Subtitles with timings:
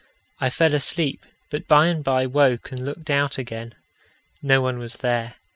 [0.39, 3.75] I fell asleep, but by and by woke and looked out again.
[4.41, 5.35] No one was there.